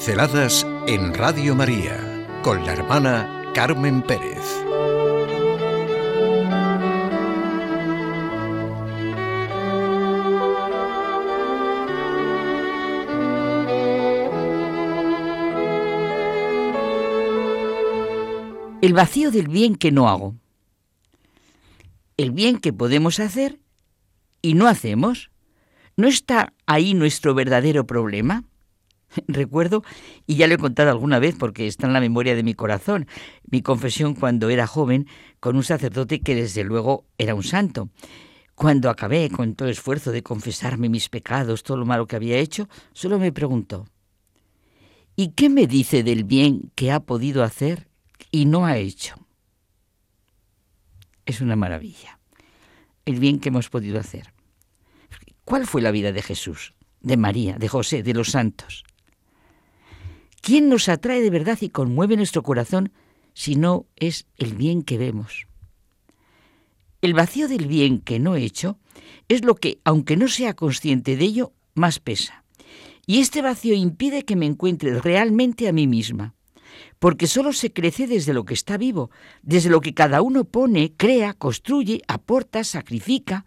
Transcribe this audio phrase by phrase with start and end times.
[0.00, 4.38] Pinceladas en Radio María con la hermana Carmen Pérez.
[18.80, 20.34] El vacío del bien que no hago.
[22.16, 23.60] El bien que podemos hacer
[24.40, 25.30] y no hacemos.
[25.98, 28.44] ¿No está ahí nuestro verdadero problema?
[29.28, 29.82] Recuerdo,
[30.26, 33.06] y ya lo he contado alguna vez porque está en la memoria de mi corazón,
[33.50, 35.06] mi confesión cuando era joven
[35.40, 37.90] con un sacerdote que desde luego era un santo.
[38.54, 42.68] Cuando acabé con todo esfuerzo de confesarme mis pecados, todo lo malo que había hecho,
[42.92, 43.86] solo me preguntó,
[45.16, 47.88] ¿y qué me dice del bien que ha podido hacer
[48.30, 49.16] y no ha hecho?
[51.24, 52.20] Es una maravilla,
[53.06, 54.34] el bien que hemos podido hacer.
[55.44, 58.84] ¿Cuál fue la vida de Jesús, de María, de José, de los santos?
[60.40, 62.92] ¿Quién nos atrae de verdad y conmueve nuestro corazón
[63.34, 65.46] si no es el bien que vemos?
[67.02, 68.78] El vacío del bien que no he hecho
[69.28, 72.44] es lo que, aunque no sea consciente de ello, más pesa.
[73.06, 76.34] Y este vacío impide que me encuentre realmente a mí misma,
[76.98, 79.10] porque solo se crece desde lo que está vivo,
[79.42, 83.46] desde lo que cada uno pone, crea, construye, aporta, sacrifica.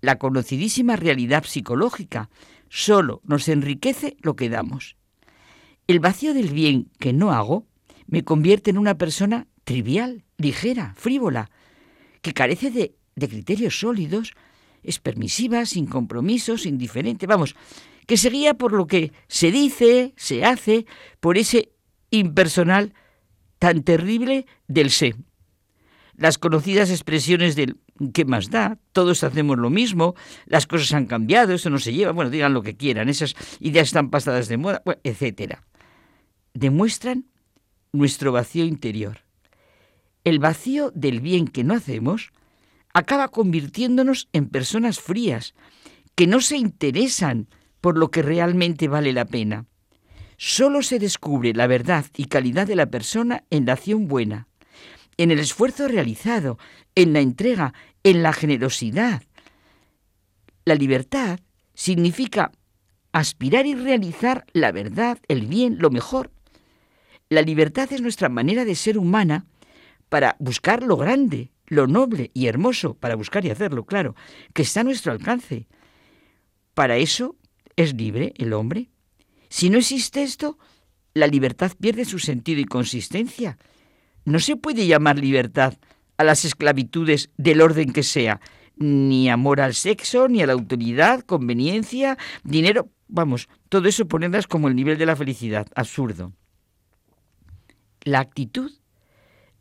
[0.00, 2.28] La conocidísima realidad psicológica
[2.68, 4.96] solo nos enriquece lo que damos.
[5.88, 7.66] El vacío del bien que no hago
[8.06, 11.50] me convierte en una persona trivial, ligera, frívola,
[12.20, 12.94] que carece de,
[13.28, 14.34] criterios sólidos,
[14.82, 17.54] es permisiva, sin compromisos, indiferente, vamos,
[18.06, 20.86] que se guía por lo que se dice, se hace,
[21.20, 21.72] por ese
[22.10, 22.94] impersonal
[23.58, 25.14] tan terrible del sé.
[26.14, 27.78] Las conocidas expresiones del
[28.12, 28.78] ¿qué más da?
[28.92, 30.14] Todos hacemos lo mismo,
[30.46, 33.88] las cosas han cambiado, eso no se lleva, bueno, digan lo que quieran, esas ideas
[33.88, 35.64] están pasadas de moda, bueno, etcétera
[36.54, 37.26] demuestran
[37.92, 39.18] nuestro vacío interior.
[40.24, 42.32] El vacío del bien que no hacemos
[42.94, 45.54] acaba convirtiéndonos en personas frías,
[46.14, 47.48] que no se interesan
[47.80, 49.66] por lo que realmente vale la pena.
[50.36, 54.48] Solo se descubre la verdad y calidad de la persona en la acción buena,
[55.16, 56.58] en el esfuerzo realizado,
[56.94, 59.22] en la entrega, en la generosidad.
[60.64, 61.40] La libertad
[61.74, 62.52] significa
[63.12, 66.31] aspirar y realizar la verdad, el bien, lo mejor
[67.32, 69.46] la libertad es nuestra manera de ser humana
[70.10, 74.14] para buscar lo grande, lo noble y hermoso, para buscar y hacerlo, claro,
[74.52, 75.66] que está a nuestro alcance.
[76.74, 77.36] Para eso
[77.74, 78.90] es libre el hombre.
[79.48, 80.58] Si no existe esto,
[81.14, 83.56] la libertad pierde su sentido y consistencia.
[84.26, 85.78] No se puede llamar libertad
[86.18, 88.42] a las esclavitudes del orden que sea,
[88.76, 94.68] ni amor al sexo, ni a la autoridad, conveniencia, dinero, vamos, todo eso ponerlas como
[94.68, 96.34] el nivel de la felicidad, absurdo
[98.04, 98.72] la actitud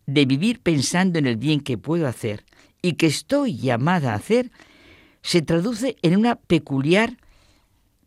[0.06, 2.46] de vivir pensando en el bien que puedo hacer
[2.82, 4.52] y que estoy llamada a hacer,
[5.22, 7.18] se traduce en una peculiar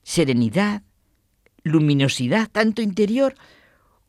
[0.03, 0.83] serenidad,
[1.63, 3.35] luminosidad, tanto interior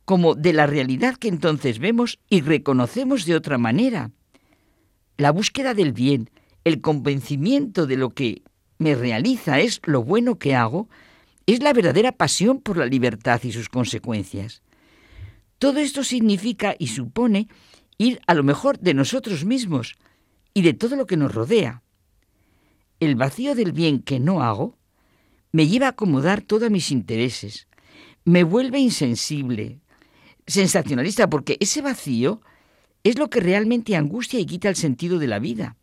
[0.04, 4.12] como de la realidad que entonces vemos y reconocemos de otra manera.
[5.18, 6.30] La búsqueda del bien,
[6.64, 8.44] el convencimiento de lo que
[8.78, 10.90] me realiza es lo bueno que hago,
[11.48, 14.62] es la verdadera pasión por la libertad y sus consecuencias.
[15.58, 17.48] Todo esto significa y supone
[17.98, 19.96] ir a lo mejor de nosotros mismos
[20.54, 21.82] y de todo lo que nos rodea.
[23.00, 24.78] El vacío del bien que no hago
[25.52, 27.68] me lleva a acomodar todos mis intereses,
[28.26, 29.80] me vuelve insensible,
[30.48, 32.42] sensacionalista, porque ese vacío
[33.04, 35.78] es lo que realmente angustia y quita el sentido de la vida.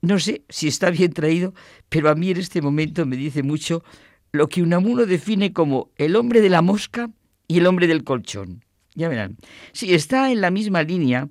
[0.00, 1.54] No sé si está bien traído,
[1.88, 3.82] pero a mí en este momento me dice mucho
[4.32, 7.10] lo que Unamuno define como el hombre de la mosca
[7.48, 8.64] y el hombre del colchón.
[8.94, 9.36] Ya verán.
[9.72, 11.28] Sí, está en la misma línea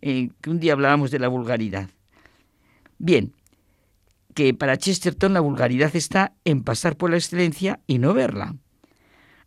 [0.00, 1.88] eh, que un día hablábamos de la vulgaridad.
[2.98, 3.32] Bien,
[4.34, 8.56] que para Chesterton la vulgaridad está en pasar por la excelencia y no verla.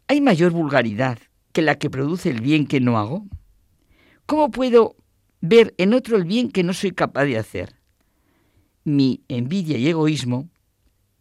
[0.08, 1.20] ¿Hay mayor vulgaridad
[1.54, 3.26] que la que produce el bien que no hago?
[4.26, 4.96] ¿Cómo puedo
[5.42, 7.76] ver en otro el bien que no soy capaz de hacer?
[8.84, 10.50] Mi envidia y egoísmo,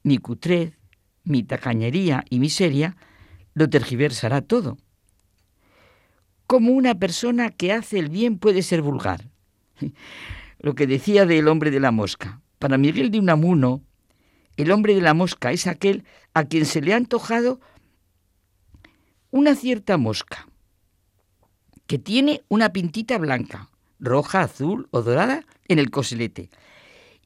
[0.03, 0.79] mi cutrez,
[1.25, 2.97] mi tacañería y miseria
[3.61, 4.79] lo tergiversará todo.
[6.47, 9.29] ¿Cómo una persona que hace el bien puede ser vulgar?
[10.61, 12.41] Lo que decía del hombre de la mosca.
[12.59, 13.83] Para Miguel de Unamuno,
[14.57, 17.61] el hombre de la mosca es aquel a quien se le ha antojado
[19.31, 20.49] una cierta mosca,
[21.87, 23.69] que tiene una pintita blanca,
[23.99, 26.49] roja, azul o dorada en el coselete,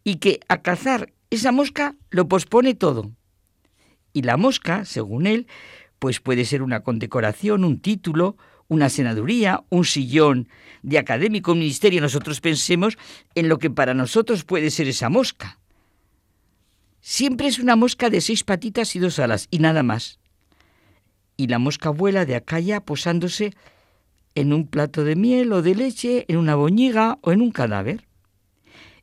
[0.02, 3.12] y que a cazar esa mosca lo pospone todo.
[4.12, 5.46] Y la mosca, según él,
[5.98, 8.36] pues puede ser una condecoración, un título,
[8.68, 10.48] una senaduría, un sillón
[10.82, 12.00] de académico, un ministerio.
[12.00, 12.98] Nosotros pensemos
[13.34, 15.58] en lo que para nosotros puede ser esa mosca.
[17.00, 20.18] Siempre es una mosca de seis patitas y dos alas, y nada más.
[21.36, 23.52] Y la mosca vuela de acá allá posándose
[24.34, 28.06] en un plato de miel o de leche, en una boñiga o en un cadáver.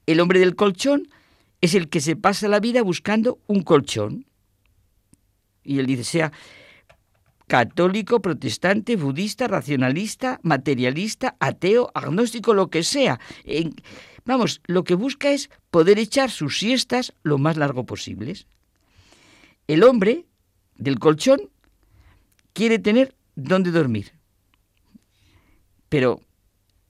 [0.07, 1.09] El hombre del colchón
[1.61, 4.25] es el que se pasa la vida buscando un colchón.
[5.63, 6.31] Y él dice, sea
[7.51, 13.19] católico, protestante, budista, racionalista, materialista, ateo, agnóstico, lo que sea.
[14.23, 18.47] vamos, lo que busca es poder echar sus siestas lo más largo posibles.
[19.67, 20.27] El hombre
[20.77, 21.49] del colchón
[22.53, 24.13] quiere tener dónde dormir.
[25.89, 26.21] Pero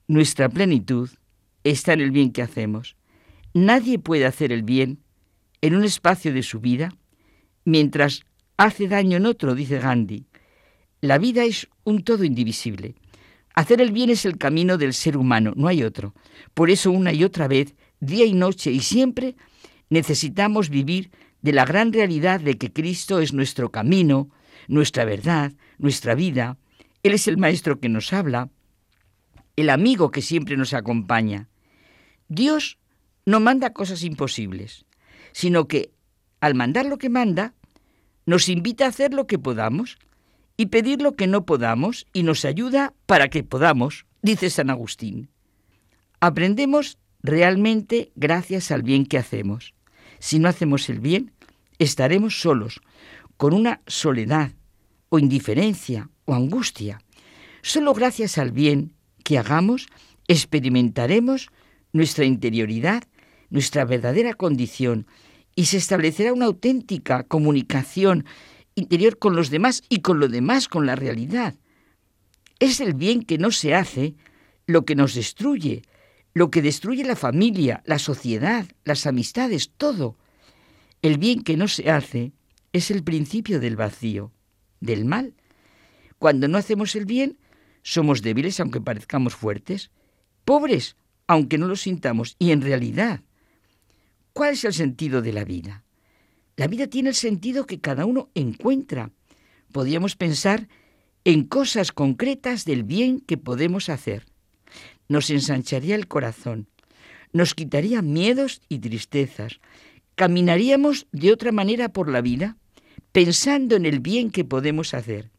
[0.06, 1.10] nuestra plenitud
[1.64, 2.94] está en el bien que hacemos.
[3.52, 5.00] Nadie puede hacer el bien
[5.60, 6.94] en un espacio de su vida
[7.64, 8.22] mientras
[8.56, 10.28] hace daño en otro, dice Gandhi.
[11.02, 12.94] La vida es un todo indivisible.
[13.56, 16.14] Hacer el bien es el camino del ser humano, no hay otro.
[16.54, 19.34] Por eso una y otra vez, día y noche y siempre,
[19.90, 21.10] necesitamos vivir
[21.42, 24.30] de la gran realidad de que Cristo es nuestro camino,
[24.68, 26.56] nuestra verdad, nuestra vida.
[27.02, 28.48] Él es el Maestro que nos habla,
[29.56, 31.48] el amigo que siempre nos acompaña.
[32.28, 32.78] Dios
[33.26, 34.86] no manda cosas imposibles,
[35.32, 35.90] sino que
[36.38, 37.54] al mandar lo que manda,
[38.24, 39.98] nos invita a hacer lo que podamos
[40.56, 45.28] y pedir lo que no podamos y nos ayuda para que podamos, dice San Agustín.
[46.20, 49.74] Aprendemos realmente gracias al bien que hacemos.
[50.18, 51.32] Si no hacemos el bien,
[51.78, 52.80] estaremos solos,
[53.36, 54.52] con una soledad
[55.08, 57.00] o indiferencia o angustia.
[57.62, 58.94] Solo gracias al bien
[59.24, 59.88] que hagamos,
[60.28, 61.48] experimentaremos
[61.92, 63.04] nuestra interioridad,
[63.50, 65.06] nuestra verdadera condición,
[65.54, 68.24] y se establecerá una auténtica comunicación
[68.74, 71.54] interior con los demás y con lo demás, con la realidad.
[72.58, 74.14] Es el bien que no se hace
[74.66, 75.82] lo que nos destruye,
[76.34, 80.16] lo que destruye la familia, la sociedad, las amistades, todo.
[81.02, 82.32] El bien que no se hace
[82.72, 84.32] es el principio del vacío,
[84.80, 85.34] del mal.
[86.18, 87.38] Cuando no hacemos el bien,
[87.82, 89.90] somos débiles aunque parezcamos fuertes,
[90.44, 90.96] pobres
[91.26, 93.22] aunque no lo sintamos, y en realidad,
[94.32, 95.84] ¿cuál es el sentido de la vida?
[96.56, 99.10] La vida tiene el sentido que cada uno encuentra.
[99.72, 100.68] Podríamos pensar
[101.24, 104.26] en cosas concretas del bien que podemos hacer.
[105.08, 106.68] Nos ensancharía el corazón,
[107.32, 109.60] nos quitaría miedos y tristezas,
[110.14, 112.56] caminaríamos de otra manera por la vida,
[113.12, 115.30] pensando en el bien que podemos hacer.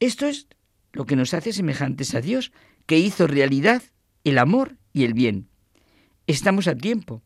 [0.00, 0.46] Esto es
[0.92, 2.52] lo que nos hace semejantes a Dios,
[2.86, 3.82] que hizo realidad
[4.24, 5.48] el amor y el bien.
[6.26, 7.22] Estamos a tiempo.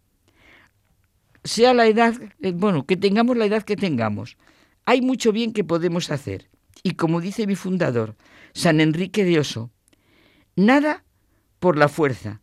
[1.47, 2.15] Sea la edad,
[2.55, 4.37] bueno, que tengamos la edad que tengamos,
[4.85, 6.51] hay mucho bien que podemos hacer.
[6.83, 8.17] Y como dice mi fundador,
[8.53, 9.71] San Enrique de Oso,
[10.57, 11.05] nada
[11.61, 12.43] por la fuerza,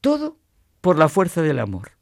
[0.00, 0.38] todo
[0.80, 1.92] por la fuerza del amor.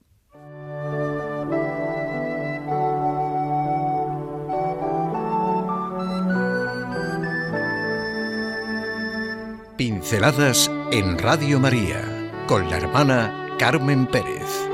[9.77, 12.03] Pinceladas en Radio María
[12.47, 14.69] con la hermana Carmen Pérez.